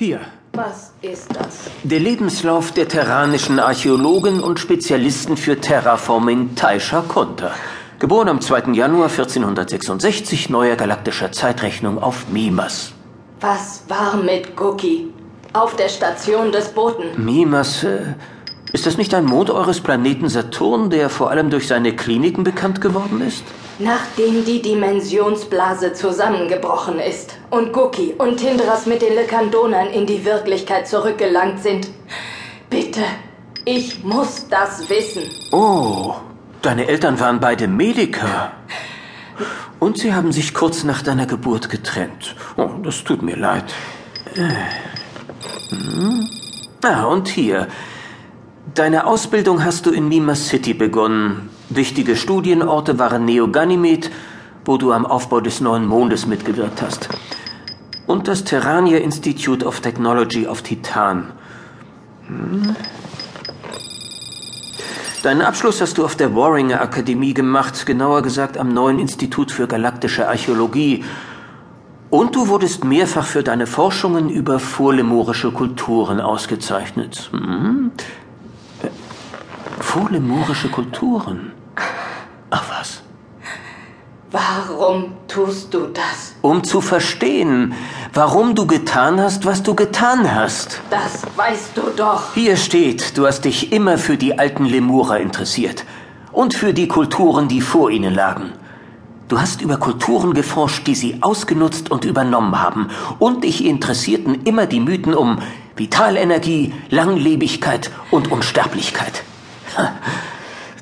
[0.00, 0.20] Hier.
[0.54, 1.70] Was ist das?
[1.82, 7.52] Der Lebenslauf der terranischen Archäologin und Spezialisten für Terraforming Taisha Konter.
[7.98, 8.72] Geboren am 2.
[8.72, 12.92] Januar 1466, neuer galaktischer Zeitrechnung auf Mimas.
[13.42, 15.12] Was war mit Cookie?
[15.52, 17.22] Auf der Station des Boten.
[17.22, 18.14] Mimas, äh,
[18.72, 22.80] ist das nicht ein Mond eures Planeten Saturn, der vor allem durch seine Kliniken bekannt
[22.80, 23.42] geworden ist?
[23.78, 30.86] Nachdem die Dimensionsblase zusammengebrochen ist und Guki und Tindras mit den Lekandonern in die Wirklichkeit
[30.86, 31.88] zurückgelangt sind.
[32.68, 33.00] Bitte,
[33.64, 35.22] ich muss das wissen.
[35.50, 36.14] Oh,
[36.62, 38.52] deine Eltern waren beide Mediker.
[39.80, 42.36] Und sie haben sich kurz nach deiner Geburt getrennt.
[42.56, 43.64] Oh, das tut mir leid.
[44.34, 44.50] Äh.
[45.70, 46.28] Hm?
[46.84, 47.66] Ah, und hier.
[48.74, 51.48] Deine Ausbildung hast du in Mimas City begonnen.
[51.70, 54.10] Wichtige Studienorte waren Neo Ganymed,
[54.64, 57.08] wo du am Aufbau des neuen Mondes mitgewirkt hast.
[58.06, 61.32] Und das Terrania Institute of Technology auf Titan.
[62.28, 62.76] Hm.
[65.24, 69.66] Deinen Abschluss hast du auf der Warringer Akademie gemacht, genauer gesagt am neuen Institut für
[69.66, 71.04] galaktische Archäologie.
[72.08, 77.30] Und du wurdest mehrfach für deine Forschungen über vorlemurische Kulturen ausgezeichnet.
[77.32, 77.92] Hm?
[79.90, 81.50] Vorlemurische Kulturen?
[82.48, 83.02] Ach was.
[84.30, 86.36] Warum tust du das?
[86.42, 87.74] Um zu verstehen,
[88.14, 90.80] warum du getan hast, was du getan hast.
[90.90, 92.34] Das weißt du doch.
[92.34, 95.84] Hier steht, du hast dich immer für die alten Lemurer interessiert.
[96.30, 98.52] Und für die Kulturen, die vor ihnen lagen.
[99.26, 102.90] Du hast über Kulturen geforscht, die sie ausgenutzt und übernommen haben.
[103.18, 105.40] Und dich interessierten immer die Mythen um
[105.74, 109.24] Vitalenergie, Langlebigkeit und Unsterblichkeit.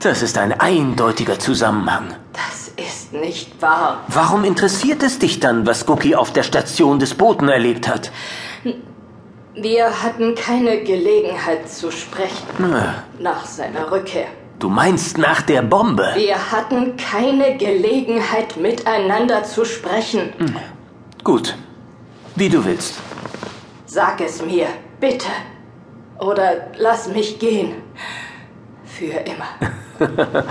[0.00, 2.14] Das ist ein eindeutiger Zusammenhang.
[2.32, 4.04] Das ist nicht wahr.
[4.08, 8.10] Warum interessiert es dich dann, was Cookie auf der Station des Boten erlebt hat?
[9.54, 12.46] Wir hatten keine Gelegenheit zu sprechen.
[12.58, 13.04] Na.
[13.18, 14.26] Nach seiner Rückkehr.
[14.58, 16.12] Du meinst nach der Bombe?
[16.14, 20.32] Wir hatten keine Gelegenheit, miteinander zu sprechen.
[20.38, 20.56] Hm.
[21.24, 21.56] Gut.
[22.34, 22.94] Wie du willst.
[23.86, 24.66] Sag es mir,
[25.00, 25.28] bitte.
[26.18, 27.76] Oder lass mich gehen.
[28.98, 29.44] Für immer.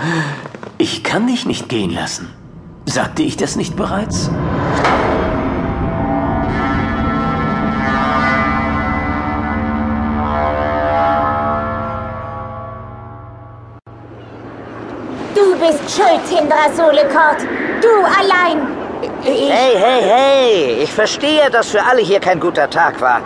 [0.78, 2.32] ich kann dich nicht gehen lassen.
[2.84, 4.30] Sagte ich das nicht bereits?
[15.34, 17.40] Du bist schuld, Tindra Solekort.
[17.82, 18.68] Du allein.
[19.24, 20.82] Ich hey, hey, hey.
[20.84, 23.22] Ich verstehe, dass für alle hier kein guter Tag war.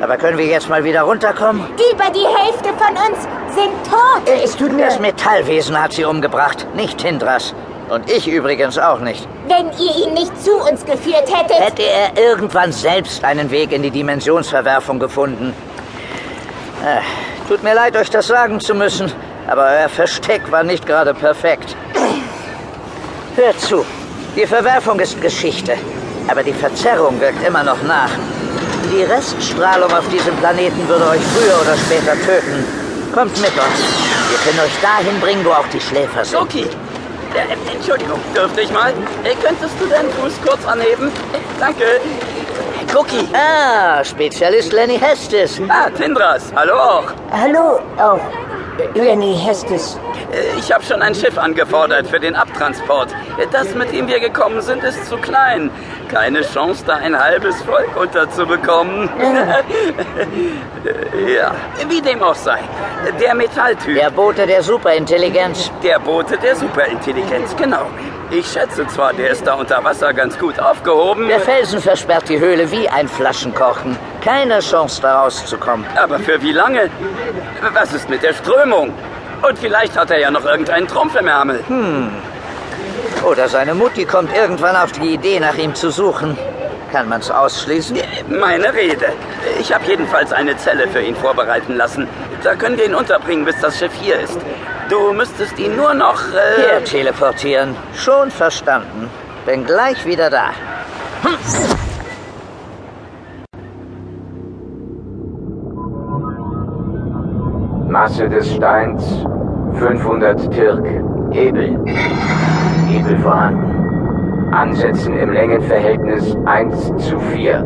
[0.00, 1.66] Aber können wir jetzt mal wieder runterkommen?
[1.92, 3.22] Über die Hälfte von uns
[3.54, 4.26] sind tot.
[4.26, 7.54] Äh, es tut mir Das Metallwesen hat sie umgebracht, nicht Tindras.
[7.90, 9.26] Und ich übrigens auch nicht.
[9.48, 11.58] Wenn ihr ihn nicht zu uns geführt hättet...
[11.58, 15.52] Hätte er irgendwann selbst einen Weg in die Dimensionsverwerfung gefunden.
[16.84, 17.00] Äh,
[17.48, 19.12] tut mir leid, euch das sagen zu müssen,
[19.48, 21.76] aber euer Versteck war nicht gerade perfekt.
[23.34, 23.84] Hört zu,
[24.36, 25.76] die Verwerfung ist Geschichte,
[26.28, 28.10] aber die Verzerrung wirkt immer noch nach.
[28.88, 32.64] Die Reststrahlung auf diesem Planeten würde euch früher oder später töten.
[33.14, 33.80] Kommt mit uns.
[34.30, 36.40] Wir können euch dahin bringen, wo auch die Schläfer sind.
[36.40, 36.66] Okay.
[37.34, 38.90] Äh, Entschuldigung, dürfte ich mal?
[39.24, 41.08] Äh, könntest du deinen Fuß kurz anheben?
[41.08, 41.84] Äh, danke.
[42.96, 43.28] Cookie.
[43.34, 45.60] Ah, Spezialist Lenny Hestes.
[45.68, 46.52] Ah, Tindras.
[46.56, 47.04] Hallo auch.
[47.30, 48.20] Hallo auch.
[48.94, 49.98] Lenny Hestes.
[50.32, 53.14] Äh, ich habe schon ein Schiff angefordert für den Abtransport.
[53.52, 55.70] Das, mit dem wir gekommen sind, ist zu klein.
[56.10, 59.08] Keine Chance, da ein halbes Volk unterzubekommen.
[61.36, 61.54] ja,
[61.88, 62.58] wie dem auch sei.
[63.20, 63.94] Der Metalltyp.
[63.94, 65.70] Der Bote der Superintelligenz.
[65.82, 67.86] Der Bote der Superintelligenz, genau.
[68.32, 71.28] Ich schätze zwar, der ist da unter Wasser ganz gut aufgehoben.
[71.28, 73.96] Der Felsen versperrt die Höhle wie ein Flaschenkochen.
[74.20, 75.86] Keine Chance, da rauszukommen.
[75.96, 76.90] Aber für wie lange?
[77.72, 78.92] Was ist mit der Strömung?
[79.42, 81.64] Und vielleicht hat er ja noch irgendeinen Trumpf im Ärmel.
[81.68, 82.10] Hm.
[83.24, 86.38] Oder seine Mutti kommt irgendwann auf die Idee, nach ihm zu suchen.
[86.90, 87.98] Kann man's ausschließen?
[88.28, 89.12] Meine Rede.
[89.60, 92.08] Ich habe jedenfalls eine Zelle für ihn vorbereiten lassen.
[92.42, 94.38] Da können wir ihn unterbringen, bis das Schiff hier ist.
[94.88, 96.20] Du müsstest ihn nur noch...
[96.32, 97.76] Äh hier teleportieren.
[97.94, 99.08] Schon verstanden.
[99.46, 100.48] Bin gleich wieder da.
[101.22, 101.38] Hm.
[107.88, 109.04] Masse des Steins
[109.78, 110.86] 500 Tirk.
[111.32, 111.78] Hebel.
[112.90, 114.50] Hebel vorhanden.
[114.52, 117.62] Ansetzen im Längenverhältnis 1 zu 4.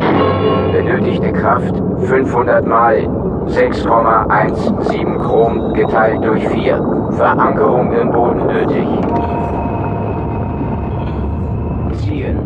[0.71, 2.97] Benötigte Kraft 500 mal
[3.47, 7.09] 6,17 Chrom geteilt durch 4.
[7.11, 8.87] Verankerung im Boden nötig.
[12.03, 12.37] Ziehen.